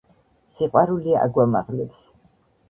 სიყვარული 0.59 1.13
აგვამაღლებს 1.25 2.01